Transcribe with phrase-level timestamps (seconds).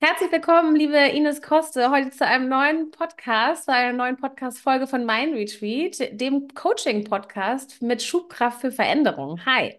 [0.00, 5.04] Herzlich willkommen, liebe Ines Koste, heute zu einem neuen Podcast, zu einer neuen Podcast-Folge von
[5.04, 9.44] Mind Retreat, dem Coaching-Podcast mit Schubkraft für Veränderung.
[9.44, 9.78] Hi.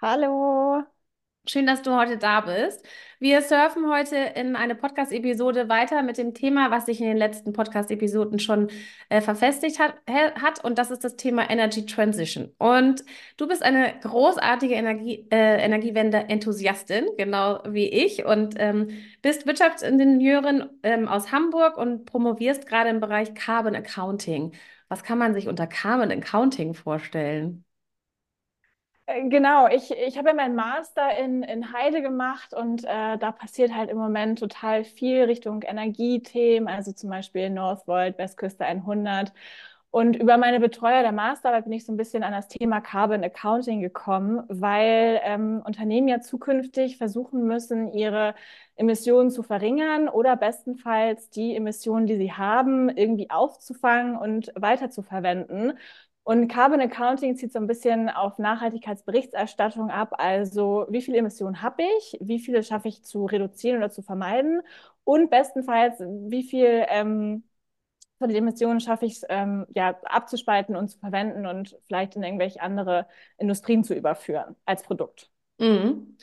[0.00, 0.84] Hallo.
[1.48, 2.84] Schön, dass du heute da bist.
[3.20, 7.52] Wir surfen heute in eine Podcast-Episode weiter mit dem Thema, was sich in den letzten
[7.52, 8.68] Podcast-Episoden schon
[9.10, 12.52] äh, verfestigt hat, hat, und das ist das Thema Energy Transition.
[12.58, 13.04] Und
[13.36, 18.88] du bist eine großartige Energie, äh, Energiewende-Enthusiastin, genau wie ich, und ähm,
[19.22, 24.52] bist Wirtschaftsingenieurin ähm, aus Hamburg und promovierst gerade im Bereich Carbon Accounting.
[24.88, 27.65] Was kann man sich unter Carbon Accounting vorstellen?
[29.06, 33.32] Äh, genau, ich, ich habe ja meinen Master in, in Heide gemacht und äh, da
[33.32, 39.32] passiert halt im Moment total viel Richtung Energiethemen, also zum Beispiel Northvolt, Westküste 100.
[39.90, 43.24] Und über meine Betreuer der Masterarbeit bin ich so ein bisschen an das Thema Carbon
[43.24, 48.34] Accounting gekommen, weil ähm, Unternehmen ja zukünftig versuchen müssen, ihre
[48.74, 55.78] Emissionen zu verringern oder bestenfalls die Emissionen, die sie haben, irgendwie aufzufangen und weiterzuverwenden.
[56.26, 60.12] Und Carbon Accounting zieht so ein bisschen auf Nachhaltigkeitsberichterstattung ab.
[60.18, 64.62] Also wie viele Emissionen habe ich, wie viele schaffe ich zu reduzieren oder zu vermeiden
[65.04, 67.44] und bestenfalls, wie viel ähm,
[68.18, 72.24] von den Emissionen schaffe ich es ähm, ja, abzuspalten und zu verwenden und vielleicht in
[72.24, 73.06] irgendwelche andere
[73.38, 75.30] Industrien zu überführen als Produkt.
[75.58, 76.16] Mhm.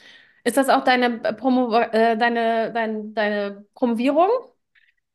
[0.43, 4.27] Ist das auch deine, Promo äh, deine, dein, deine Promovierung?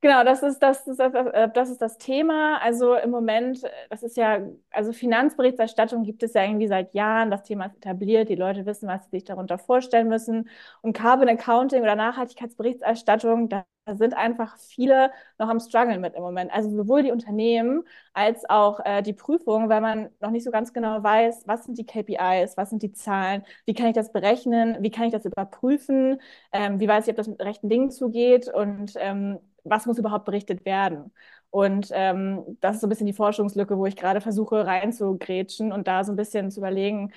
[0.00, 2.58] Genau, das ist das, das, das, äh, das ist das Thema.
[2.62, 7.32] Also im Moment, äh, das ist ja, also Finanzberichterstattung gibt es ja irgendwie seit Jahren.
[7.32, 8.28] Das Thema ist etabliert.
[8.28, 10.48] Die Leute wissen, was sie sich darunter vorstellen müssen.
[10.82, 13.64] Und Carbon Accounting oder Nachhaltigkeitsberichterstattung, da
[13.96, 16.52] sind einfach viele noch am Struggle mit im Moment.
[16.52, 17.82] Also sowohl die Unternehmen
[18.12, 21.76] als auch äh, die Prüfung, weil man noch nicht so ganz genau weiß, was sind
[21.78, 25.24] die KPIs, was sind die Zahlen, wie kann ich das berechnen, wie kann ich das
[25.24, 26.20] überprüfen,
[26.52, 30.24] ähm, wie weiß ich, ob das mit rechten Dingen zugeht und ähm, was muss überhaupt
[30.24, 31.12] berichtet werden?
[31.50, 35.88] Und ähm, das ist so ein bisschen die Forschungslücke, wo ich gerade versuche reinzugrätschen und
[35.88, 37.12] da so ein bisschen zu überlegen,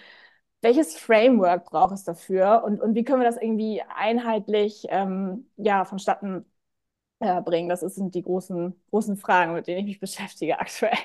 [0.61, 5.85] welches Framework braucht es dafür und, und wie können wir das irgendwie einheitlich ähm, ja,
[5.85, 6.45] vonstatten
[7.19, 7.69] äh, bringen?
[7.69, 10.97] Das sind die großen, großen Fragen, mit denen ich mich beschäftige aktuell.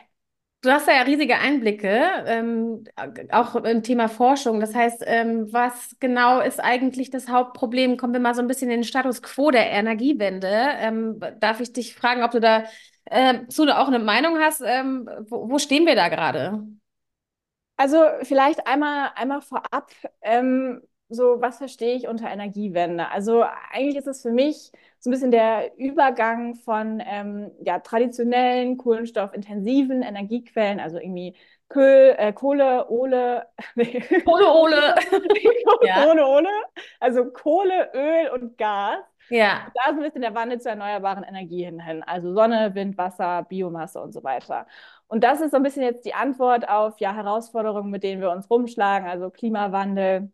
[0.63, 2.85] Du hast ja riesige Einblicke, ähm,
[3.31, 4.59] auch im Thema Forschung.
[4.59, 7.97] Das heißt, ähm, was genau ist eigentlich das Hauptproblem?
[7.97, 10.49] Kommen wir mal so ein bisschen in den Status quo der Energiewende.
[10.49, 12.65] Ähm, darf ich dich fragen, ob du da
[13.05, 14.63] äh, auch eine Meinung hast?
[14.65, 16.67] Ähm, wo, wo, stehen wir da gerade?
[17.77, 19.93] Also vielleicht einmal, einmal vorab,
[20.23, 23.09] ähm, so was verstehe ich unter Energiewende?
[23.11, 24.73] Also eigentlich ist es für mich
[25.07, 31.37] so ein bisschen der Übergang von ähm, ja, traditionellen, kohlenstoffintensiven Energiequellen, also irgendwie
[31.69, 33.47] Köl, äh, Kohle, Ole,
[34.25, 34.95] Kohle, Ole.
[35.95, 36.49] Kohle, Ole,
[36.99, 38.99] also Kohle, Öl und Gas.
[39.29, 39.71] Ja.
[39.75, 44.01] Da ist ein bisschen der Wandel zur erneuerbaren Energien hin, also Sonne, Wind, Wasser, Biomasse
[44.01, 44.67] und so weiter.
[45.07, 48.33] Und das ist so ein bisschen jetzt die Antwort auf ja, Herausforderungen, mit denen wir
[48.33, 50.33] uns rumschlagen, also Klimawandel.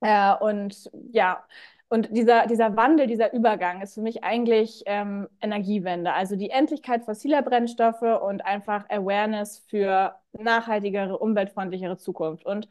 [0.00, 1.44] Äh, und ja,
[1.92, 7.04] und dieser, dieser Wandel, dieser Übergang ist für mich eigentlich ähm, Energiewende, also die Endlichkeit
[7.04, 12.46] fossiler Brennstoffe und einfach Awareness für nachhaltigere, umweltfreundlichere Zukunft.
[12.46, 12.66] Und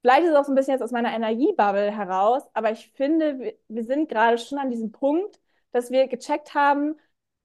[0.00, 3.54] vielleicht ist es auch so ein bisschen jetzt aus meiner Energiebubble heraus, aber ich finde,
[3.68, 5.40] wir, sind gerade schon an diesem Punkt,
[5.72, 6.96] dass wir gecheckt haben,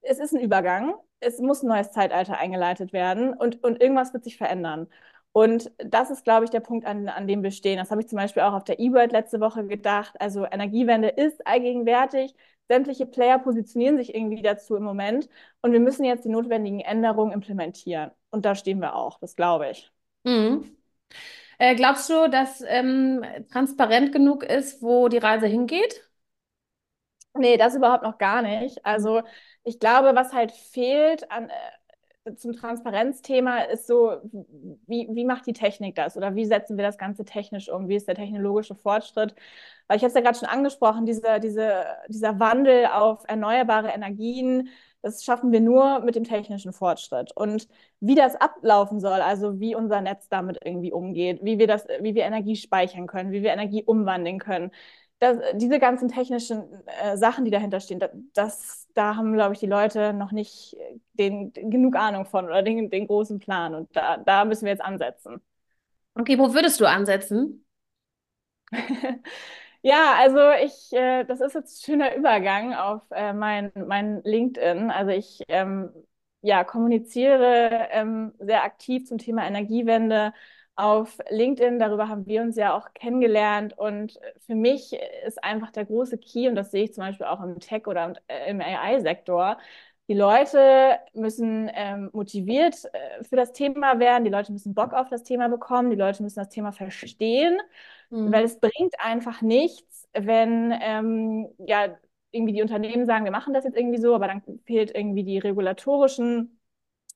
[0.01, 4.23] es ist ein Übergang, es muss ein neues Zeitalter eingeleitet werden und, und irgendwas wird
[4.23, 4.87] sich verändern.
[5.31, 7.77] Und das ist, glaube ich, der Punkt, an, an dem wir stehen.
[7.77, 10.15] Das habe ich zum Beispiel auch auf der E-World letzte Woche gedacht.
[10.19, 12.33] Also Energiewende ist allgegenwärtig.
[12.67, 15.29] Sämtliche Player positionieren sich irgendwie dazu im Moment.
[15.61, 18.11] Und wir müssen jetzt die notwendigen Änderungen implementieren.
[18.31, 19.91] Und da stehen wir auch, das glaube ich.
[20.23, 20.75] Mhm.
[21.57, 26.09] Äh, glaubst du, dass ähm, transparent genug ist, wo die Reise hingeht?
[27.33, 28.85] Nee, das überhaupt noch gar nicht.
[28.85, 29.21] Also
[29.63, 31.53] ich glaube, was halt fehlt an, äh,
[32.35, 34.17] zum Transparenzthema ist so,
[34.87, 37.87] wie, wie macht die Technik das oder wie setzen wir das Ganze technisch um?
[37.87, 39.35] Wie ist der technologische Fortschritt?
[39.87, 44.69] Weil ich habe es ja gerade schon angesprochen, diese, diese, dieser Wandel auf erneuerbare Energien,
[45.01, 47.31] das schaffen wir nur mit dem technischen Fortschritt.
[47.35, 47.67] Und
[47.99, 52.15] wie das ablaufen soll, also wie unser Netz damit irgendwie umgeht, wie wir das, wie
[52.15, 54.71] wir Energie speichern können, wie wir Energie umwandeln können,
[55.19, 56.63] das, diese ganzen technischen
[57.01, 58.01] äh, Sachen, die dahinter stehen,
[58.33, 60.77] das, da haben, glaube ich, die Leute noch nicht
[61.13, 63.75] den, genug Ahnung von oder den, den großen Plan.
[63.75, 65.41] Und da, da müssen wir jetzt ansetzen.
[66.15, 67.65] Okay, wo würdest du ansetzen?
[69.81, 74.89] ja, also ich, äh, das ist jetzt ein schöner Übergang auf äh, mein, mein LinkedIn.
[74.91, 75.91] Also ich ähm,
[76.41, 80.33] ja, kommuniziere ähm, sehr aktiv zum Thema Energiewende
[80.79, 81.77] auf LinkedIn.
[81.77, 83.77] Darüber haben wir uns ja auch kennengelernt.
[83.77, 84.93] Und für mich
[85.27, 88.13] ist einfach der große Key, und das sehe ich zum Beispiel auch im Tech- oder
[88.47, 89.57] im AI-Sektor,
[90.07, 95.09] die Leute müssen ähm, motiviert äh, für das Thema werden, die Leute müssen Bock auf
[95.09, 97.59] das Thema bekommen, die Leute müssen das Thema verstehen,
[98.09, 98.31] mhm.
[98.31, 101.95] weil es bringt einfach nichts, wenn ähm, ja
[102.31, 105.37] irgendwie die Unternehmen sagen, wir machen das jetzt irgendwie so, aber dann fehlt irgendwie die
[105.39, 106.59] regulatorischen,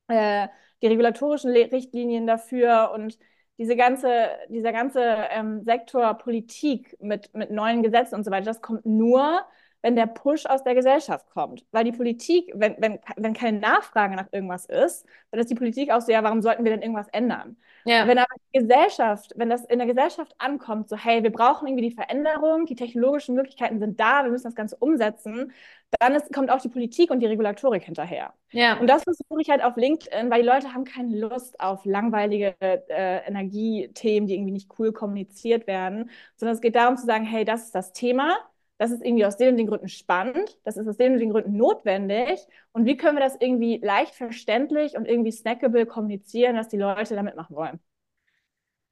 [0.08, 0.48] äh,
[0.82, 3.18] die regulatorischen Richtlinien dafür und
[3.58, 5.02] diese ganze, dieser ganze
[5.32, 9.46] ähm, Sektor Politik mit, mit neuen Gesetzen und so weiter, das kommt nur,
[9.84, 11.66] wenn der Push aus der Gesellschaft kommt.
[11.72, 15.92] Weil die Politik, wenn, wenn, wenn keine Nachfrage nach irgendwas ist, dann ist die Politik
[15.92, 17.58] auch so, ja, warum sollten wir denn irgendwas ändern?
[17.84, 18.08] Ja.
[18.08, 21.90] Wenn aber die Gesellschaft, wenn das in der Gesellschaft ankommt, so, hey, wir brauchen irgendwie
[21.90, 25.52] die Veränderung, die technologischen Möglichkeiten sind da, wir müssen das Ganze umsetzen,
[26.00, 28.34] dann ist, kommt auch die Politik und die Regulatorik hinterher.
[28.52, 28.80] Ja.
[28.80, 32.56] Und das versuche ich halt auf LinkedIn, weil die Leute haben keine Lust auf langweilige
[32.62, 37.44] äh, Energiethemen, die irgendwie nicht cool kommuniziert werden, sondern es geht darum zu sagen, hey,
[37.44, 38.38] das ist das Thema
[38.84, 41.30] das ist irgendwie aus den und den Gründen spannend, das ist aus den und den
[41.30, 42.46] Gründen notwendig.
[42.74, 47.16] Und wie können wir das irgendwie leicht verständlich und irgendwie snackable kommunizieren, dass die Leute
[47.16, 47.80] damit machen wollen?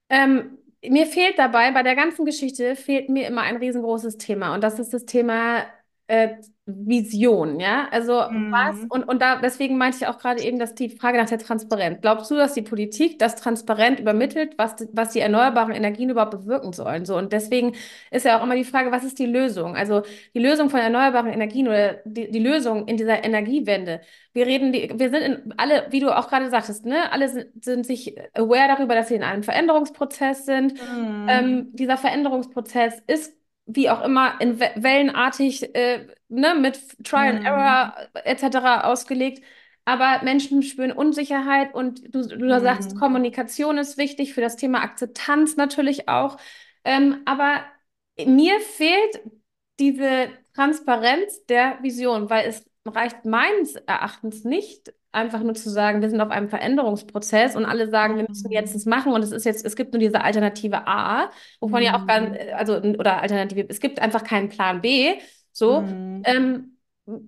[0.08, 4.56] Ähm, mir fehlt dabei, bei der ganzen Geschichte fehlt mir immer ein riesengroßes Thema.
[4.56, 5.66] Und das ist das Thema
[6.08, 6.38] äh,
[6.76, 7.88] Vision, ja?
[7.92, 8.52] Also mhm.
[8.52, 11.40] was, und, und da, deswegen meinte ich auch gerade eben, dass die Frage nach der
[11.40, 12.00] Transparenz.
[12.02, 16.74] Glaubst du, dass die Politik das transparent übermittelt, was, was die erneuerbaren Energien überhaupt bewirken
[16.74, 17.06] sollen?
[17.06, 17.76] So, und deswegen
[18.12, 19.76] ist ja auch immer die Frage, was ist die Lösung?
[19.76, 20.04] Also
[20.34, 24.02] die Lösung von erneuerbaren Energien oder die, die Lösung in dieser Energiewende.
[24.34, 27.48] Wir reden, die, wir sind in, alle, wie du auch gerade sagtest, ne, alle sind,
[27.64, 30.74] sind sich aware darüber, dass sie in einem Veränderungsprozess sind.
[30.74, 31.28] Mhm.
[31.28, 33.34] Ähm, dieser Veränderungsprozess ist
[33.76, 38.84] wie auch immer, in wellenartig, äh, ne, mit Trial and Error etc.
[38.84, 39.44] ausgelegt.
[39.86, 42.60] Aber Menschen spüren Unsicherheit und du, du mhm.
[42.60, 46.38] sagst, Kommunikation ist wichtig für das Thema Akzeptanz natürlich auch.
[46.84, 47.62] Ähm, aber
[48.26, 49.22] mir fehlt
[49.80, 56.10] diese Transparenz der Vision, weil es reicht meines Erachtens nicht, einfach nur zu sagen, wir
[56.10, 59.46] sind auf einem Veränderungsprozess und alle sagen, wir müssen jetzt das machen und es ist
[59.46, 61.30] jetzt, es gibt nur diese Alternative A,
[61.60, 61.86] wovon mhm.
[61.86, 62.38] ja auch gar, mhm.
[62.56, 65.14] also, oder Alternative, es gibt einfach keinen Plan B,
[65.52, 65.82] so.
[65.82, 66.24] Mhm.
[66.26, 66.78] Ähm,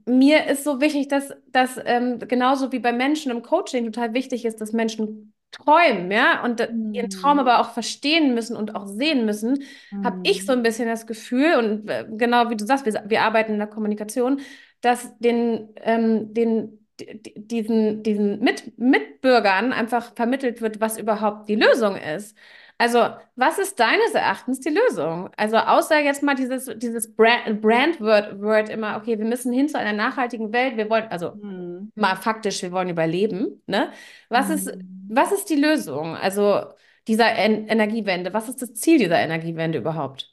[0.06, 4.46] mir ist so wichtig, dass, dass ähm, genauso wie bei Menschen im Coaching total wichtig
[4.46, 6.94] ist, dass Menschen träumen, ja, und mhm.
[6.94, 10.06] ihren Traum aber auch verstehen müssen und auch sehen müssen, mhm.
[10.06, 13.22] habe ich so ein bisschen das Gefühl, und äh, genau wie du sagst, wir, wir
[13.22, 14.40] arbeiten in der Kommunikation,
[14.84, 21.96] dass den, ähm, den diesen, diesen Mit Mitbürgern einfach vermittelt wird, was überhaupt die Lösung
[21.96, 22.38] ist.
[22.78, 23.00] Also,
[23.36, 25.30] was ist deines Erachtens die Lösung?
[25.38, 29.78] Also, außer jetzt mal dieses, dieses Brand, Brand-Word Word immer, okay, wir müssen hin zu
[29.78, 31.92] einer nachhaltigen Welt, wir wollen, also hm.
[31.96, 33.62] mal faktisch, wir wollen überleben.
[33.68, 33.92] Ne?
[34.30, 34.56] Was, hm.
[34.56, 34.72] ist,
[35.10, 36.16] was ist die Lösung?
[36.16, 36.66] Also
[37.08, 40.33] dieser en Energiewende, was ist das Ziel dieser Energiewende überhaupt?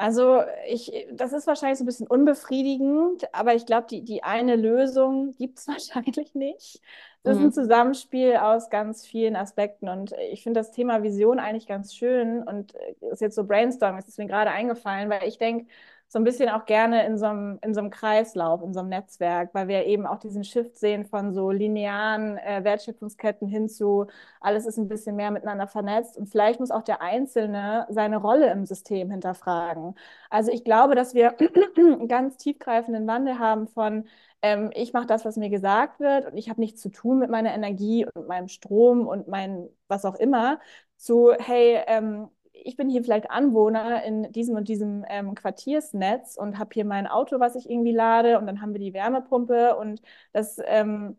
[0.00, 4.56] Also ich, das ist wahrscheinlich so ein bisschen unbefriedigend, aber ich glaube, die, die eine
[4.56, 6.80] Lösung gibt es wahrscheinlich nicht.
[7.22, 7.52] Das ist ein mhm.
[7.52, 12.72] Zusammenspiel aus ganz vielen Aspekten und ich finde das Thema Vision eigentlich ganz schön und
[13.12, 15.66] ist jetzt so Brainstorming, ist mir gerade eingefallen, weil ich denke,
[16.12, 18.88] so ein bisschen auch gerne in so einem, in so einem Kreislauf, in so einem
[18.88, 24.06] Netzwerk, weil wir eben auch diesen Shift sehen von so linearen äh, Wertschöpfungsketten hin zu,
[24.40, 28.50] alles ist ein bisschen mehr miteinander vernetzt und vielleicht muss auch der Einzelne seine Rolle
[28.50, 29.94] im System hinterfragen.
[30.30, 34.04] Also ich glaube, dass wir einen ganz tiefgreifenden Wandel haben von,
[34.42, 37.30] ähm, ich mache das, was mir gesagt wird und ich habe nichts zu tun mit
[37.30, 40.60] meiner Energie und meinem Strom und mein was auch immer,
[40.96, 42.28] zu, hey, ähm,
[42.64, 47.06] ich bin hier vielleicht Anwohner in diesem und diesem ähm, Quartiersnetz und habe hier mein
[47.06, 50.00] Auto, was ich irgendwie lade und dann haben wir die Wärmepumpe und
[50.32, 51.18] das, ähm,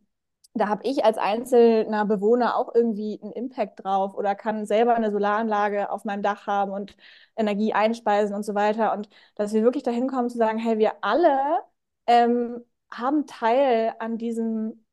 [0.54, 5.12] da habe ich als einzelner Bewohner auch irgendwie einen Impact drauf oder kann selber eine
[5.12, 6.96] Solaranlage auf meinem Dach haben und
[7.38, 11.04] Energie einspeisen und so weiter und dass wir wirklich dahin kommen zu sagen, hey, wir
[11.04, 11.60] alle
[12.08, 14.84] ähm, haben Teil an diesem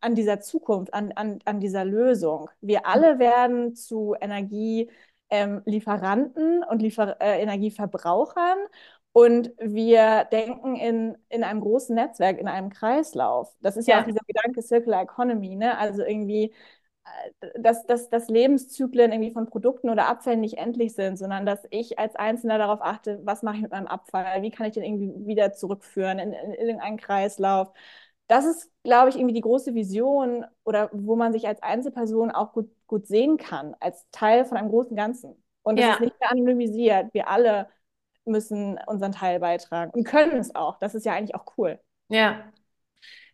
[0.00, 2.50] an dieser Zukunft, an, an, an dieser Lösung.
[2.60, 4.90] Wir alle werden zu Energie
[5.34, 8.58] ähm, Lieferanten und Liefer äh, Energieverbrauchern.
[9.12, 13.54] Und wir denken in, in einem großen Netzwerk, in einem Kreislauf.
[13.60, 15.78] Das ist ja, ja auch dieser Gedanke Circular Economy, ne?
[15.78, 16.52] Also irgendwie,
[17.40, 21.60] äh, dass, dass, dass Lebenszyklen irgendwie von Produkten oder Abfällen nicht endlich sind, sondern dass
[21.70, 24.82] ich als Einzelner darauf achte, was mache ich mit meinem Abfall, wie kann ich den
[24.84, 27.72] irgendwie wieder zurückführen in, in, in irgendeinen Kreislauf
[28.26, 32.52] das ist, glaube ich, irgendwie die große Vision oder wo man sich als Einzelperson auch
[32.52, 35.42] gut, gut sehen kann, als Teil von einem großen Ganzen.
[35.62, 35.92] Und das ja.
[35.94, 37.12] ist nicht mehr anonymisiert.
[37.12, 37.68] Wir alle
[38.24, 40.78] müssen unseren Teil beitragen und können es auch.
[40.78, 41.78] Das ist ja eigentlich auch cool.
[42.08, 42.44] Ja.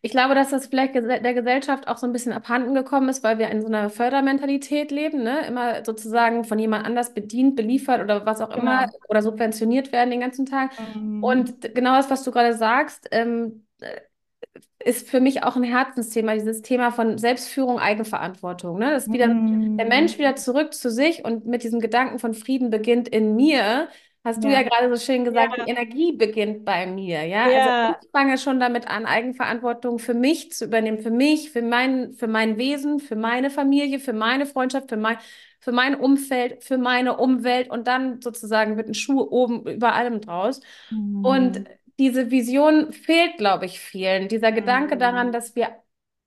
[0.03, 3.37] Ich glaube, dass das vielleicht der Gesellschaft auch so ein bisschen abhanden gekommen ist, weil
[3.37, 5.45] wir in so einer Fördermentalität leben, ne?
[5.45, 8.97] Immer sozusagen von jemand anders bedient, beliefert oder was auch immer Genau.
[9.09, 10.71] oder subventioniert werden den ganzen Tag.
[10.95, 11.23] Mhm.
[11.23, 13.67] Und genau das, was du gerade sagst, ähm,
[14.83, 18.79] ist für mich auch ein Herzensthema, dieses Thema von Selbstführung, Eigenverantwortung.
[18.79, 18.91] Ne?
[18.91, 19.27] Das wieder
[19.79, 19.87] der Mhm.
[19.87, 23.89] Mensch wieder zurück zu sich und mit diesem Gedanken von Frieden beginnt in mir.
[24.23, 24.63] Hast du ja Ja.
[24.63, 25.67] gerade so schön gesagt, die Ja.
[25.67, 27.23] Energie beginnt bei mir.
[27.25, 27.99] Ja, also ich Ja.
[28.11, 32.57] fange schon damit an, Eigenverantwortung für mich zu übernehmen, für mich, für mein, für mein
[32.57, 35.17] Wesen, für meine Familie, für meine Freundschaft, für mein,
[35.59, 40.21] für mein Umfeld, für meine Umwelt und dann sozusagen mit einem Schuh oben über allem
[40.21, 40.61] draus.
[41.21, 41.67] Und Mhm.
[42.01, 44.27] Diese Vision fehlt, glaube ich, vielen.
[44.29, 45.33] Dieser Gedanke daran, Mhm.
[45.33, 45.69] dass wir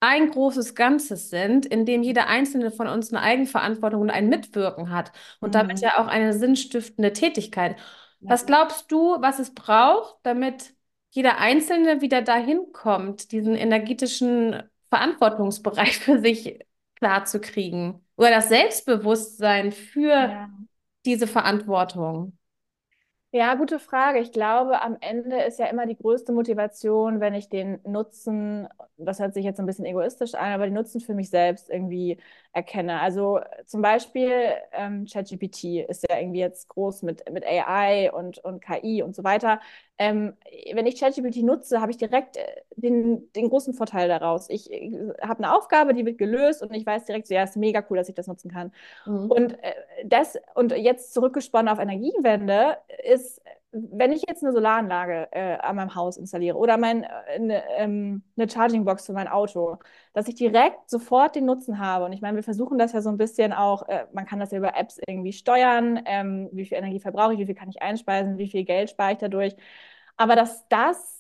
[0.01, 4.91] ein großes Ganzes sind, in dem jeder einzelne von uns eine Eigenverantwortung und ein Mitwirken
[4.91, 5.83] hat und damit Mhm.
[5.83, 7.77] ja auch eine sinnstiftende Tätigkeit.
[8.27, 10.75] Was glaubst du, was es braucht, damit
[11.11, 16.61] jeder Einzelne wieder dahin kommt, diesen energetischen Verantwortungsbereich für sich
[16.97, 18.01] klar zu kriegen?
[18.17, 20.49] Oder das Selbstbewusstsein für Ja.
[21.07, 22.39] diese Verantwortung?
[23.37, 24.21] Ja, gute Frage.
[24.21, 29.19] Ich glaube, am Ende ist ja immer die größte Motivation, wenn ich den Nutzen, das
[29.19, 32.19] hört sich jetzt ein bisschen egoistisch an, aber den Nutzen für mich selbst irgendwie
[32.55, 33.01] erkenne.
[33.01, 34.31] Also äh, zum Beispiel
[34.73, 39.25] ähm, ChatGPT ist ja irgendwie jetzt groß mit, mit AI und, und KI und so
[39.25, 39.61] weiter.
[39.99, 40.35] Ähm,
[40.73, 42.43] wenn ich ChatGPT nutze, habe ich direkt äh,
[42.77, 44.49] den, den großen Vorteil daraus.
[44.51, 47.57] Ich, ich habe eine Aufgabe, die wird gelöst und ich weiß direkt so, ja, ist
[47.57, 48.73] mega cool, dass ich das nutzen kann.
[49.05, 49.31] Mhm.
[49.31, 53.43] Und äh, das, und jetzt zurückgesponnen auf Energiewende, ist,
[53.75, 58.23] wenn ich jetzt eine Solaranlage äh, an meinem Haus installiere oder mein, äh, eine, ähm,
[58.37, 59.79] eine Charging-Box für mein Auto,
[60.13, 62.05] dass ich direkt sofort den Nutzen habe.
[62.05, 64.53] Und ich meine, wir versuchen das ja so ein bisschen auch, äh, man kann das
[64.53, 67.83] ja über Apps irgendwie steuern, ähm, wie viel Energie verbrauche ich, wie viel kann ich
[67.83, 69.55] einspeisen, wie viel Geld spare ich dadurch.
[70.17, 71.14] Aber dass das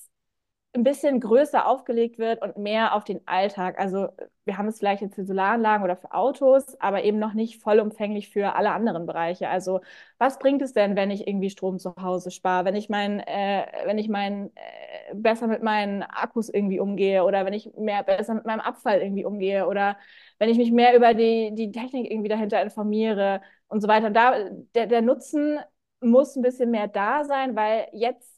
[0.75, 3.79] ein bisschen größer aufgelegt wird und mehr auf den Alltag.
[3.79, 4.09] Also
[4.45, 8.29] wir haben es vielleicht jetzt für Solaranlagen oder für Autos, aber eben noch nicht vollumfänglich
[8.31, 9.49] für alle anderen Bereiche.
[9.49, 9.81] Also
[10.19, 13.67] was bringt es denn, wenn ich irgendwie Strom zu Hause spare, wenn ich mein, äh,
[13.87, 18.35] wenn ich mein äh, besser mit meinen Akkus irgendwie umgehe oder wenn ich mehr besser
[18.35, 19.97] mit meinem Abfall irgendwie umgehe oder
[20.39, 24.09] wenn ich mich mehr über die, die Technik irgendwie dahinter informiere und so weiter.
[24.09, 24.35] Und da
[24.75, 25.59] der, der Nutzen
[26.01, 28.34] muss ein bisschen mehr da sein, weil jetzt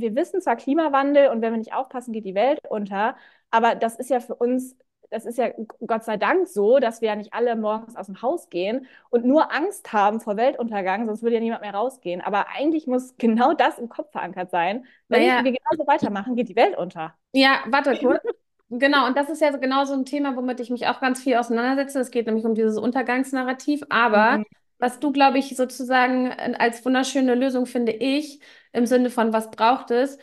[0.00, 3.16] wir wissen zwar Klimawandel und wenn wir nicht aufpassen, geht die Welt unter,
[3.50, 4.76] aber das ist ja für uns,
[5.10, 5.50] das ist ja
[5.86, 9.24] Gott sei Dank so, dass wir ja nicht alle morgens aus dem Haus gehen und
[9.24, 12.20] nur Angst haben vor Weltuntergang, sonst würde ja niemand mehr rausgehen.
[12.20, 14.86] Aber eigentlich muss genau das im Kopf verankert sein.
[15.08, 17.14] Wenn Naja, wir genauso weitermachen, geht die Welt unter.
[17.32, 18.22] Ja, warte kurz.
[18.68, 21.22] Genau, und das ist ja so genau so ein Thema, womit ich mich auch ganz
[21.22, 22.00] viel auseinandersetze.
[22.00, 23.82] Es geht nämlich um dieses Untergangsnarrativ.
[23.90, 24.44] Aber Mhm.
[24.78, 28.40] Was du, glaube ich, sozusagen äh, als wunderschöne Lösung finde ich,
[28.72, 30.18] im Sinne von was braucht es?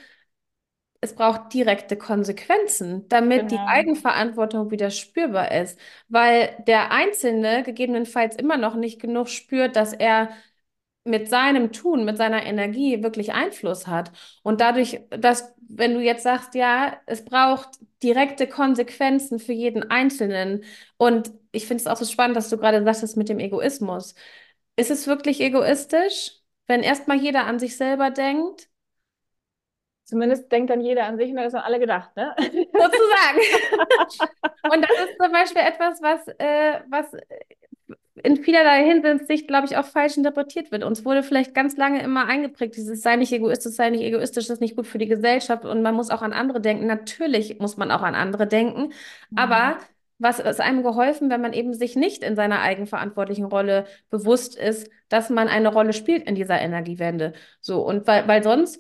[1.01, 3.65] Es braucht direkte Konsequenzen, damit die Genau.
[3.65, 5.77] Eigenverantwortung wieder spürbar ist.
[6.07, 10.29] Weil der Einzelne gegebenenfalls immer noch nicht genug spürt, dass er
[11.05, 14.11] mit seinem Tun, mit seiner Energie wirklich Einfluss hat.
[14.43, 17.69] Und dadurch, dass, wenn du jetzt sagst, ja, es braucht
[18.03, 20.63] direkte Konsequenzen für jeden Einzelnen.
[20.97, 24.15] Und ich finde es auch so spannend, dass du gerade sagtest mit dem Egoismus.
[24.75, 26.31] Ist es wirklich egoistisch,
[26.67, 28.69] wenn erstmal jeder an sich selber denkt?
[30.05, 32.35] Zumindest denkt dann jeder an sich und dann ist an alle gedacht, ne?
[32.39, 33.39] Sozusagen.
[34.67, 37.05] Und das ist zum Beispiel etwas, was, äh, was
[38.23, 40.83] in vielerlei Hinsicht, glaube ich, auch falsch interpretiert wird.
[40.83, 44.55] Uns wurde vielleicht ganz lange immer eingeprägt, dieses sei nicht egoistisch, sei nicht egoistisch, das
[44.57, 46.85] ist nicht gut für die Gesellschaft und man muss auch an andere denken.
[46.85, 48.93] Natürlich muss man auch an andere denken,
[49.29, 49.37] Mhm.
[49.37, 49.77] aber
[50.23, 54.89] was ist einem geholfen, wenn man eben sich nicht in seiner eigenverantwortlichen Rolle bewusst ist,
[55.09, 57.33] dass man eine Rolle spielt in dieser Energiewende?
[57.61, 58.79] So, und weil, weil sonst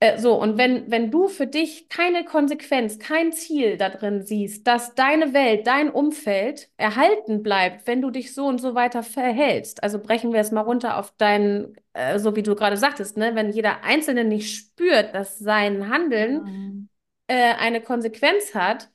[0.00, 4.66] äh, so, und wenn, wenn du für dich keine Konsequenz, kein Ziel da drin siehst,
[4.66, 9.82] dass deine Welt, dein Umfeld erhalten bleibt, wenn du dich so und so weiter verhältst,
[9.82, 13.34] also brechen wir es mal runter auf deinen, äh, so wie du gerade sagtest, ne,
[13.34, 16.88] wenn jeder Einzelne nicht spürt, dass sein Handeln Mhm.
[17.28, 18.89] äh, eine Konsequenz hat,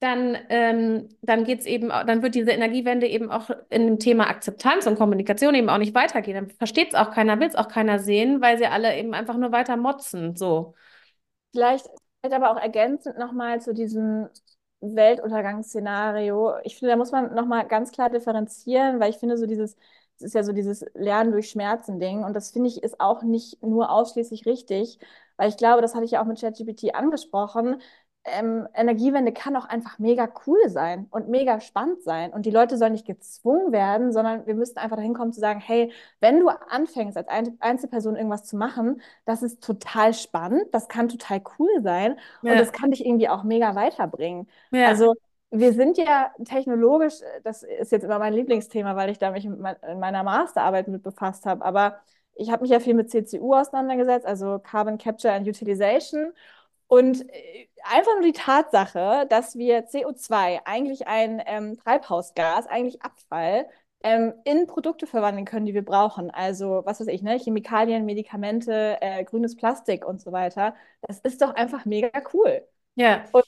[0.00, 4.86] dann, ähm, dann geht's eben, dann wird diese Energiewende eben auch in dem Thema Akzeptanz
[4.86, 6.34] und Kommunikation eben auch nicht weitergehen.
[6.34, 9.36] Dann versteht es auch keiner, will es auch keiner sehen, weil sie alle eben einfach
[9.36, 10.36] nur weiter motzen.
[10.36, 10.74] So.
[11.52, 11.86] Vielleicht,
[12.20, 14.28] vielleicht aber auch ergänzend nochmal zu diesem
[14.80, 16.54] Weltuntergangsszenario.
[16.64, 19.76] Ich finde, da muss man nochmal ganz klar differenzieren, weil ich finde, so dieses,
[20.16, 23.62] es ist ja so dieses Lernen durch Schmerzen-Ding und das finde ich ist auch nicht
[23.62, 24.98] nur ausschließlich richtig,
[25.36, 27.82] weil ich glaube, das hatte ich ja auch mit ChatGPT angesprochen.
[28.24, 32.32] Ähm, Energiewende kann auch einfach mega cool sein und mega spannend sein.
[32.32, 35.60] Und die Leute sollen nicht gezwungen werden, sondern wir müssten einfach dahin kommen zu sagen,
[35.60, 37.28] hey, wenn du anfängst, als
[37.60, 42.52] Einzelperson irgendwas zu machen, das ist total spannend, das kann total cool sein ja.
[42.52, 44.48] und das kann dich irgendwie auch mega weiterbringen.
[44.70, 44.88] Ja.
[44.88, 45.14] Also
[45.50, 49.58] wir sind ja technologisch, das ist jetzt immer mein Lieblingsthema, weil ich da mich in
[49.58, 52.00] meiner Masterarbeit mit befasst habe, aber
[52.34, 56.32] ich habe mich ja viel mit CCU auseinandergesetzt, also Carbon Capture and Utilization.
[56.90, 63.66] Und äh, einfach nur die Tatsache, dass wir CO2, eigentlich ein ähm, Treibhausgas, eigentlich Abfall,
[64.02, 66.30] ähm, in Produkte verwandeln können, die wir brauchen.
[66.30, 67.38] Also, was weiß ich, ne?
[67.38, 70.74] Chemikalien, Medikamente, äh, grünes Plastik und so weiter.
[71.02, 72.66] Das ist doch einfach mega cool.
[72.94, 73.24] Ja.
[73.32, 73.44] Und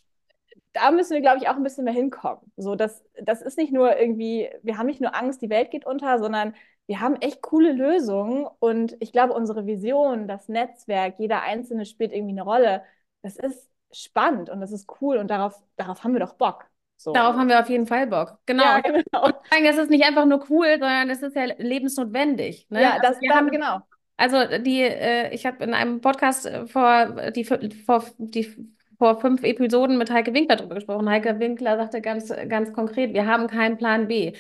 [0.73, 2.41] da müssen wir, glaube ich, auch ein bisschen mehr hinkommen.
[2.57, 5.87] So, das, das ist nicht nur irgendwie, wir haben nicht nur Angst, die Welt geht
[5.87, 6.55] unter, sondern
[6.87, 8.47] wir haben echt coole Lösungen.
[8.61, 12.85] Und ich glaube, unsere Vision, das Netzwerk, jeder Einzelne spielt irgendwie eine Rolle.
[13.23, 16.67] Das ist spannend und das ist cool und darauf, darauf haben wir doch Bock.
[16.97, 17.13] So.
[17.13, 18.39] Darauf haben wir auf jeden Fall Bock.
[18.47, 18.63] Genau.
[18.63, 19.25] Ja, genau.
[19.25, 22.67] Und das ist nicht einfach nur cool, sondern es ist ja lebensnotwendig.
[22.71, 22.83] Ne?
[22.83, 23.81] Ja, das also wir haben, genau.
[24.17, 29.43] Also die, äh, ich habe in einem Podcast äh, vor die, vor die vor fünf
[29.43, 31.11] Episoden mit Heike Winkler darüber gesprochen.
[31.11, 34.35] Heike Winkler sagte ganz, ganz konkret, wir haben keinen Plan B.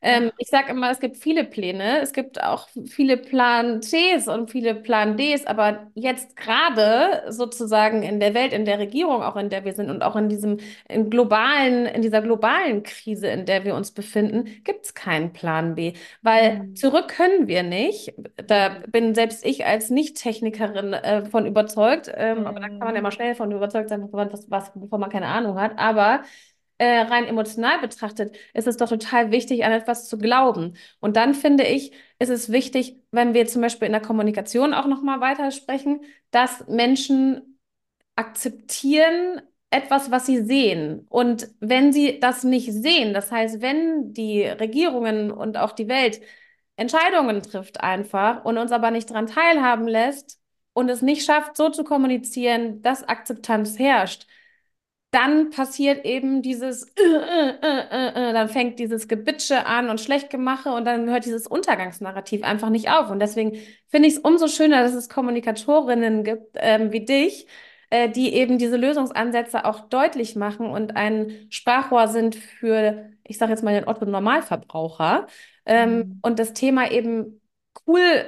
[0.00, 4.50] Ähm, ich sage immer, es gibt viele Pläne, es gibt auch viele Plan Cs und
[4.50, 9.50] viele Plan Ds, aber jetzt gerade sozusagen in der Welt, in der Regierung, auch in
[9.50, 13.64] der wir sind und auch in diesem in globalen, in dieser globalen Krise, in der
[13.64, 16.76] wir uns befinden, gibt es keinen Plan B, weil mhm.
[16.76, 18.14] zurück können wir nicht.
[18.46, 22.46] Da bin selbst ich als Nicht-Technikerin äh, von überzeugt, ähm, mhm.
[22.46, 25.26] aber da kann man ja mal schnell von überzeugt sein, was, was, wovon man keine
[25.26, 26.22] Ahnung hat, aber
[26.78, 30.76] äh, rein emotional betrachtet, ist es doch total wichtig, an etwas zu glauben.
[31.00, 34.86] Und dann finde ich, ist es wichtig, wenn wir zum Beispiel in der Kommunikation auch
[34.86, 37.58] nochmal weitersprechen, dass Menschen
[38.16, 41.06] akzeptieren etwas, was sie sehen.
[41.08, 46.20] Und wenn sie das nicht sehen, das heißt, wenn die Regierungen und auch die Welt
[46.76, 50.40] Entscheidungen trifft einfach und uns aber nicht daran teilhaben lässt
[50.72, 54.26] und es nicht schafft, so zu kommunizieren, dass Akzeptanz herrscht,
[55.10, 60.84] dann passiert eben dieses, äh, äh, äh, dann fängt dieses Gebitsche an und Schlechtgemache und
[60.84, 63.10] dann hört dieses Untergangsnarrativ einfach nicht auf.
[63.10, 67.46] Und deswegen finde ich es umso schöner, dass es Kommunikatorinnen gibt ähm, wie dich,
[67.90, 73.52] äh, die eben diese Lösungsansätze auch deutlich machen und ein Sprachrohr sind für, ich sage
[73.52, 75.26] jetzt mal, den Otto-Normalverbraucher
[75.64, 76.18] ähm, mhm.
[76.22, 77.40] und das Thema eben
[77.86, 78.26] cool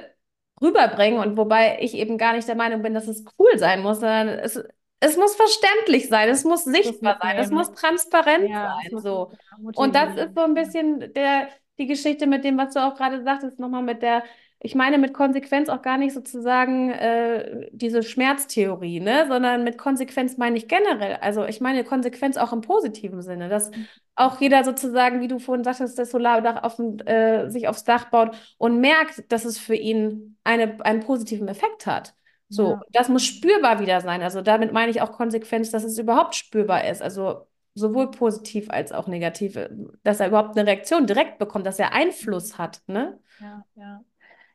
[0.61, 3.99] rüberbringen und wobei ich eben gar nicht der Meinung bin, dass es cool sein muss,
[3.99, 4.63] sondern es
[5.01, 8.99] es muss verständlich sein, es muss sichtbar sein, es muss transparent ja, sein.
[8.99, 9.31] So.
[9.73, 13.23] Und das ist so ein bisschen der, die Geschichte mit dem, was du auch gerade
[13.23, 14.23] sagtest, nochmal mit der,
[14.59, 19.25] ich meine mit Konsequenz auch gar nicht sozusagen äh, diese Schmerztheorie, ne?
[19.27, 21.15] sondern mit Konsequenz meine ich generell.
[21.15, 23.87] Also ich meine Konsequenz auch im positiven Sinne, dass mhm.
[24.15, 28.35] auch jeder sozusagen, wie du vorhin sagtest, das Solardach auf, äh, sich aufs Dach baut
[28.59, 32.13] und merkt, dass es für ihn eine, einen positiven Effekt hat.
[32.51, 32.81] So, ja.
[32.91, 34.21] das muss spürbar wieder sein.
[34.21, 37.01] Also damit meine ich auch Konsequenz, dass es überhaupt spürbar ist.
[37.01, 39.57] Also sowohl positiv als auch negativ,
[40.03, 42.81] dass er überhaupt eine Reaktion direkt bekommt, dass er Einfluss hat.
[42.87, 43.19] Ne?
[43.39, 44.01] Ja, ja.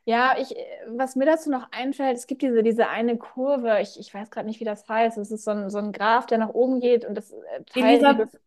[0.05, 0.55] Ja, ich,
[0.87, 4.47] was mir dazu noch einfällt, es gibt diese, diese eine Kurve, ich, ich weiß gerade
[4.47, 5.17] nicht, wie das heißt.
[5.17, 8.01] Es ist so ein, so ein Graph, der nach oben geht und das äh, teilt.
[8.03, 8.39] Elisabeth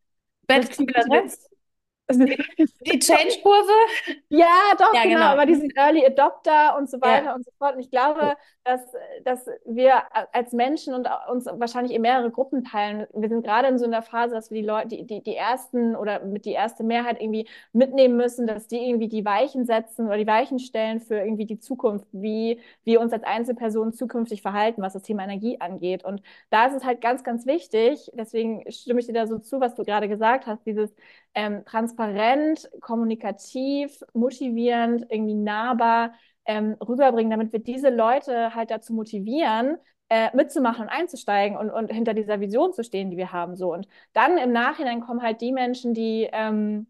[2.19, 3.73] die Change-Kurve?
[4.29, 4.47] Ja,
[4.79, 5.15] doch, ja, genau.
[5.15, 5.27] genau.
[5.27, 7.35] Aber diesen Early Adopter und so weiter ja.
[7.35, 7.75] und so fort.
[7.75, 8.81] Und ich glaube, dass,
[9.25, 13.07] dass wir als Menschen und uns wahrscheinlich in mehrere Gruppen teilen.
[13.15, 15.97] Wir sind gerade in so einer Phase, dass wir die Leute, die, die, die ersten
[15.97, 20.19] oder mit die erste Mehrheit irgendwie mitnehmen müssen, dass die irgendwie die Weichen setzen oder
[20.19, 24.93] die Weichen stellen für irgendwie die Zukunft, wie wir uns als Einzelpersonen zukünftig verhalten, was
[24.93, 26.05] das Thema Energie angeht.
[26.05, 29.61] Und da ist es halt ganz, ganz wichtig, deswegen stimme ich dir da so zu,
[29.61, 30.95] was du gerade gesagt hast, dieses
[31.35, 36.15] ähm, transparent, kommunikativ, motivierend, irgendwie nahbar
[36.45, 39.77] ähm, rüberbringen, damit wir diese Leute halt dazu motivieren,
[40.09, 43.57] äh, mitzumachen und einzusteigen und, und hinter dieser Vision zu stehen, die wir haben.
[43.57, 43.73] So.
[43.73, 46.89] Und dann im Nachhinein kommen halt die Menschen, die ähm,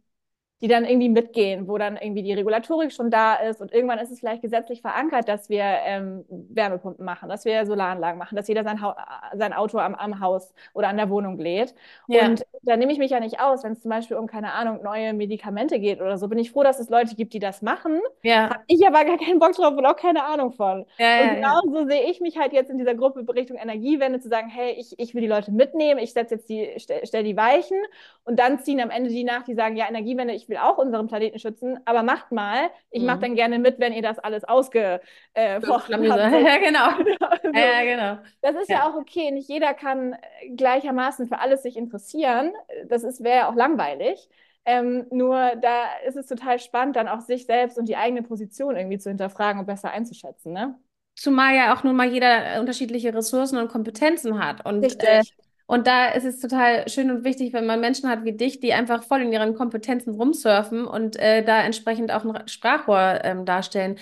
[0.61, 4.11] die dann irgendwie mitgehen, wo dann irgendwie die Regulatorik schon da ist und irgendwann ist
[4.11, 8.63] es vielleicht gesetzlich verankert, dass wir ähm, Wärmepumpen machen, dass wir Solaranlagen machen, dass jeder
[8.63, 8.97] sein, ha
[9.35, 11.75] sein Auto am, am Haus oder an der Wohnung lädt.
[12.09, 12.27] Ja.
[12.27, 14.83] Und da nehme ich mich ja nicht aus, wenn es zum Beispiel um, keine Ahnung,
[14.83, 18.01] neue Medikamente geht oder so, bin ich froh, dass es Leute gibt, die das machen.
[18.23, 18.51] Ja.
[18.51, 20.85] Habe ich aber gar keinen Bock drauf und auch keine Ahnung von.
[20.99, 24.29] Ja, und genau so sehe ich mich halt jetzt in dieser Gruppe Richtung Energiewende, zu
[24.29, 27.37] sagen, hey, ich, ich will die Leute mitnehmen, ich setze jetzt die, stelle stell die
[27.37, 27.79] Weichen
[28.25, 31.09] und dann ziehen am Ende die nach, die sagen, ja, Energiewende, ich will auch unseren
[31.09, 32.71] Planeten schützen, aber macht mal.
[32.91, 33.07] Ich Mhm.
[33.07, 35.01] mache dann gerne mit, wenn ihr das alles ausgefochten
[35.35, 36.25] äh, Flamisa.
[36.31, 36.31] habt.
[36.33, 36.37] So.
[36.47, 36.89] Ja, genau.
[37.21, 38.23] Also, Ja, genau.
[38.43, 38.79] das ist ja.
[38.79, 38.91] Ja.
[38.91, 39.31] auch okay.
[39.31, 42.53] Nicht jeder kann äh, gleichermaßen für alles sich interessieren.
[42.89, 44.29] Das wäre ja auch langweilig.
[44.67, 48.77] Ähm, nur da ist es total spannend, dann auch sich selbst und die eigene Position
[48.77, 50.79] irgendwie zu hinterfragen und besser einzuschätzen, ne?
[51.17, 54.65] Zumal ja auch nun mal jeder äh, unterschiedliche Ressourcen und Kompetenzen hat.
[54.65, 55.23] Und, äh.
[55.71, 58.73] Und da ist es total schön und wichtig, wenn man Menschen hat wie dich, die
[58.73, 63.97] einfach voll in ihren Kompetenzen rumsurfen und äh, da entsprechend auch ein Sprachrohr ähm, darstellen.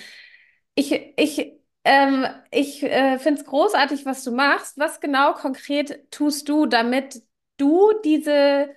[0.74, 1.52] Ich, ich,
[1.84, 4.78] ähm, ich äh, finde es großartig, was du machst.
[4.78, 7.20] Was genau konkret tust du, damit
[7.58, 8.70] du diese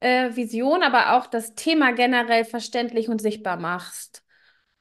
[0.00, 4.22] äh, Vision, aber auch das Thema generell verständlich und sichtbar machst?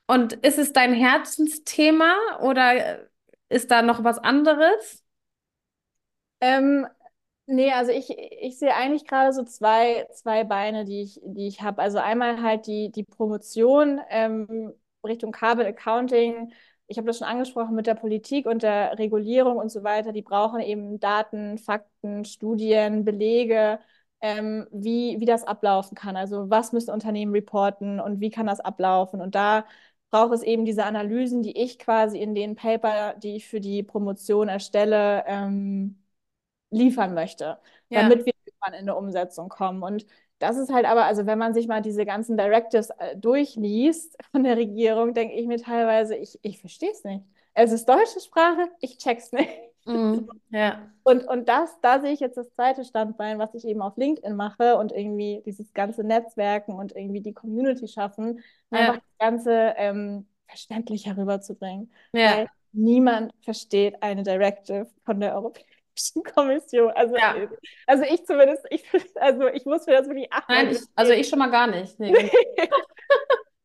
[0.07, 3.07] Und ist es dein Herzensthema oder
[3.47, 5.01] ist da noch was anderes?
[6.41, 6.87] Ähm,
[7.45, 11.61] nee, also ich, ich sehe eigentlich gerade so zwei, zwei Beine, die ich, die ich
[11.61, 11.81] habe.
[11.81, 14.73] Also einmal halt die, die Promotion ähm,
[15.05, 16.51] Richtung Carbon Accounting.
[16.87, 20.11] Ich habe das schon angesprochen mit der Politik und der Regulierung und so weiter.
[20.11, 23.79] Die brauchen eben Daten, Fakten, Studien, Belege,
[24.21, 26.15] ähm, wie, wie das ablaufen kann.
[26.15, 29.21] Also was müssen Unternehmen reporten und wie kann das ablaufen?
[29.21, 29.65] Und da
[30.09, 33.81] braucht es eben diese Analysen, die ich quasi in den Paper, die ich für die
[33.83, 36.02] Promotion erstelle, ähm,
[36.73, 37.57] liefern möchte,
[37.89, 38.01] Ja.
[38.03, 39.83] damit wir irgendwann in eine Umsetzung kommen.
[39.83, 40.05] Und
[40.39, 44.43] das ist halt aber, also wenn man sich mal diese ganzen Directives äh, durchliest von
[44.43, 47.23] der Regierung, denke ich mir teilweise, ich, ich verstehe es nicht.
[47.53, 49.49] Es ist deutsche Sprache, ich check's nicht.
[49.85, 50.29] Mhm.
[50.49, 50.91] Ja.
[51.03, 54.35] Und, und das, da sehe ich jetzt das zweite Standbein, was ich eben auf LinkedIn
[54.35, 58.99] mache und irgendwie dieses ganze Netzwerken und irgendwie die Community schaffen, einfach Ja.
[59.01, 61.91] das Ganze ähm, verständlich herüberzubringen.
[62.13, 62.37] Ja.
[62.37, 65.67] Weil niemand versteht eine Directive von der Europäischen
[66.35, 66.91] Kommission.
[66.91, 67.35] Also, Ja.
[67.87, 68.83] also ich zumindest, ich,
[69.15, 71.99] also ich muss mir das wirklich achtmal Nein, ich, also ich schon mal gar nicht.
[71.99, 72.11] Nee,
[72.57, 72.77] genau.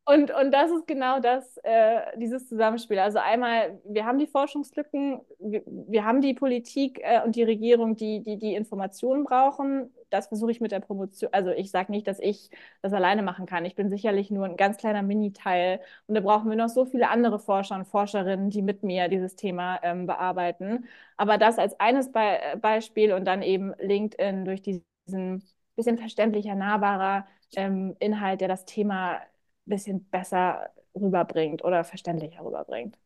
[0.04, 2.98] Und, und das ist genau das, äh, dieses Zusammenspiel.
[2.98, 7.94] Also einmal, wir haben die Forschungslücken, wir, wir haben die Politik äh, und die Regierung,
[7.94, 9.92] die, die die Informationen brauchen.
[10.11, 11.31] Das versuche ich mit der Promotion.
[11.33, 12.51] Also ich sage nicht, dass ich
[12.83, 13.64] das alleine machen kann.
[13.64, 15.81] Ich bin sicherlich nur ein ganz kleiner Mini-Teil.
[16.07, 19.37] Und da brauchen wir noch so viele andere Forscher und Forscherinnen, die mit mir dieses
[19.37, 20.87] Thema ähm, bearbeiten.
[21.16, 24.85] Aber das als eines Be Beispiel und dann eben LinkedIn durch diesen
[25.77, 29.21] bisschen verständlicher, nahbarer ähm, Inhalt, der das Thema
[29.64, 32.97] bisschen besser rüberbringt oder verständlicher rüberbringt.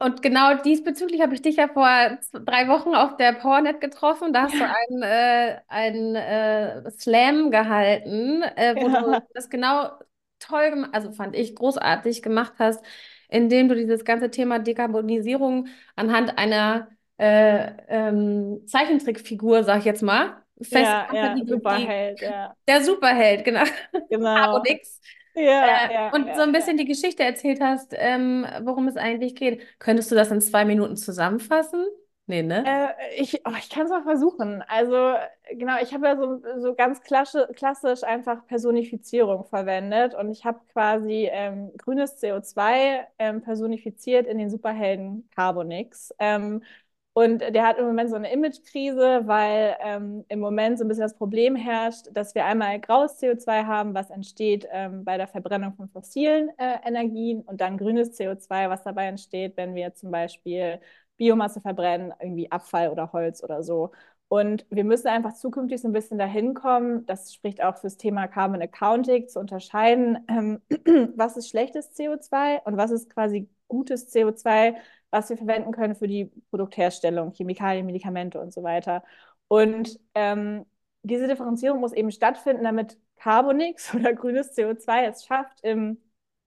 [0.00, 1.86] Und genau diesbezüglich habe ich dich ja vor
[2.32, 4.32] drei Wochen auf der PowerNet getroffen.
[4.32, 9.20] Da hast du einen, äh, einen äh, Slam gehalten, äh, wo du Ja.
[9.34, 9.90] das genau
[10.38, 12.84] toll gemacht, also fand ich großartig gemacht hast,
[13.28, 20.42] indem du dieses ganze Thema Dekarbonisierung anhand einer äh, ähm, Zeichentrickfigur, sag ich jetzt mal,
[20.70, 23.64] Ja, festgemacht ja, hast, die, die, Superheld, ja, der Superheld, genau,
[24.08, 24.68] genau.
[25.38, 28.96] Ja, Äh, ja, und ja, so ein bisschen die Geschichte erzählt hast, ähm, worum es
[28.96, 29.62] eigentlich geht.
[29.78, 31.84] Könntest du das in zwei Minuten zusammenfassen?
[32.26, 32.64] Nee, ne?
[32.64, 34.62] Äh, ich oh, ich kann es mal versuchen.
[34.68, 35.14] Also,
[35.50, 40.60] genau, ich habe ja so, so ganz klassisch, klassisch einfach Personifizierung verwendet und ich habe
[40.72, 46.12] quasi ähm, grünes CO2 ähm, personifiziert in den Superhelden Carbonix.
[46.18, 46.62] Ähm,
[47.18, 51.02] und der hat im Moment so eine Imagekrise, weil ähm, im Moment so ein bisschen
[51.02, 55.74] das Problem herrscht, dass wir einmal graues CO2 haben, was entsteht ähm, bei der Verbrennung
[55.74, 60.78] von fossilen äh, Energien und dann grünes CO2, was dabei entsteht, wenn wir zum Beispiel
[61.16, 63.90] Biomasse verbrennen, irgendwie Abfall oder Holz oder so.
[64.28, 68.28] Und wir müssen einfach zukünftig so ein bisschen dahin kommen, das spricht auch fürs Thema
[68.28, 70.62] Carbon Accounting, zu unterscheiden, ähm,
[71.16, 74.76] was ist schlechtes CO2 und was ist quasi gutes CO2,
[75.10, 79.02] was wir verwenden können für die Produktherstellung, Chemikalien, Medikamente und so weiter.
[79.48, 80.66] Und ähm,
[81.02, 85.98] diese Differenzierung muss eben stattfinden, damit Carbonix oder grünes CO2 es schafft, im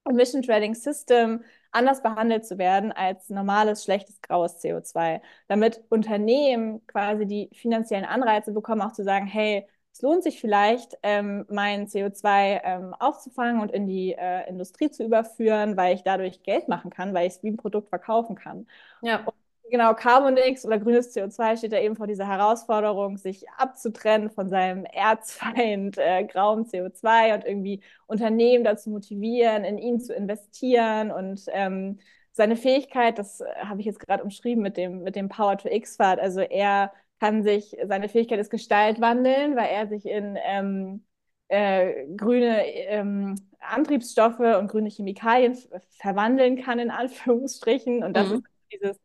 [0.06, 5.22] Emission Trading System anders behandelt zu werden als normales, schlechtes, graues CO2.
[5.48, 10.98] Damit Unternehmen quasi die finanziellen Anreize bekommen, auch zu sagen, hey, es lohnt sich vielleicht,
[11.04, 16.44] ähm, mein CO2 ähm, aufzufangen und in die äh, Industrie zu überführen, weil ich dadurch
[16.44, 18.68] Geld machen kann, weil ich es wie ein Produkt verkaufen kann.
[19.02, 19.26] Ja.
[19.70, 24.84] Genau, Carbonix oder grünes CO2 steht da eben vor dieser Herausforderung, sich abzutrennen von seinem
[24.84, 32.00] Erzfeind äh, grauem CO2 und irgendwie Unternehmen dazu motivieren, in ihn zu investieren und ähm,
[32.34, 36.20] seine Fähigkeit, das habe ich jetzt gerade umschrieben mit dem, mit dem Power to X-Pfad,
[36.20, 36.92] also er
[37.22, 41.06] kann sich, seine Fähigkeit ist Gestalt wandeln, weil er sich in ähm,
[41.50, 45.58] äh, grüne ähm, Antriebsstoffe und grüne Chemikalien
[45.92, 48.04] verwandeln kann, in Anführungsstrichen.
[48.04, 48.34] Und das Mhm.
[48.34, 49.00] ist dieses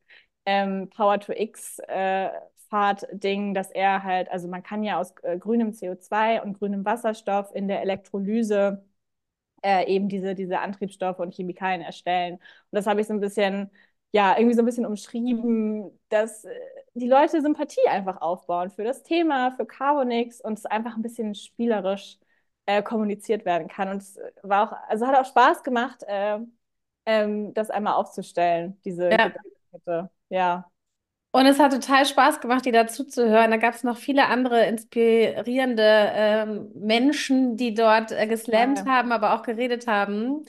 [0.47, 2.31] ähm, Power to X äh,
[2.71, 7.55] Part-Ding, dass er halt, also man kann ja aus äh, grünem CO2 und grünem Wasserstoff
[7.55, 8.85] in der Elektrolyse
[9.63, 12.35] äh, eben diese, diese Antriebsstoffe und Chemikalien erstellen.
[12.37, 13.71] Und das habe ich so ein bisschen,
[14.13, 16.51] ja, irgendwie so ein bisschen umschrieben, dass äh,
[16.97, 21.35] die Leute Sympathie einfach aufbauen für das Thema, für Carbonix und es einfach ein bisschen
[21.35, 22.19] spielerisch
[22.67, 23.89] äh, kommuniziert werden kann.
[23.91, 26.39] Und es war auch, also hat auch Spaß gemacht, äh,
[27.07, 29.19] ähm, das einmal aufzustellen, diese Ja.
[29.21, 30.11] Gedankenkette.
[30.31, 30.71] Ja.
[31.33, 33.51] Und es hat total Spaß gemacht, dir dazu zu hören.
[33.51, 35.83] Da gab es noch viele andere inspirierende
[36.15, 38.87] ähm, Menschen, die dort äh, geslammt Total.
[38.87, 40.47] haben, aber auch geredet haben.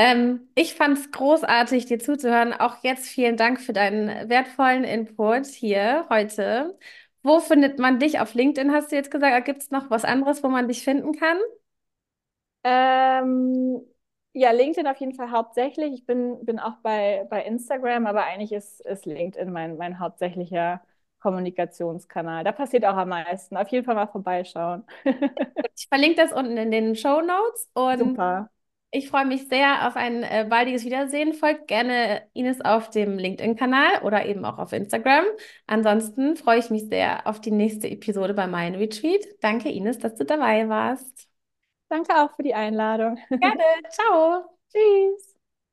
[0.00, 2.54] Ähm, ich fand es großartig, dir zuzuhören.
[2.54, 6.78] Auch jetzt vielen Dank für deinen wertvollen Input hier heute.
[7.22, 8.18] Wo findet man dich?
[8.18, 9.44] Auf LinkedIn hast du jetzt gesagt.
[9.44, 11.36] Gibt es noch was anderes, wo man dich finden kann?
[12.64, 13.82] Ähm,
[14.32, 15.92] ja, LinkedIn auf jeden Fall hauptsächlich.
[15.92, 20.80] Ich bin, bin auch bei, bei Instagram, aber eigentlich ist, ist LinkedIn mein, mein hauptsächlicher
[21.20, 22.42] Kommunikationskanal.
[22.44, 23.54] Da passiert auch am meisten.
[23.58, 24.84] Auf jeden Fall mal vorbeischauen.
[25.76, 28.50] Ich verlinke das unten in den Show Notes und Super.
[28.92, 31.32] Ich freue mich sehr auf ein äh, baldiges Wiedersehen.
[31.32, 35.24] Folgt gerne Ines auf dem LinkedIn-Kanal oder eben auch auf Instagram.
[35.66, 39.24] Ansonsten freue ich mich sehr auf die nächste Episode bei Mein Retreat.
[39.40, 41.28] Danke, Ines, dass du dabei warst.
[41.88, 43.18] Danke auch für die Einladung.
[43.40, 44.44] Gerne, ciao.
[44.72, 45.29] Tschüss.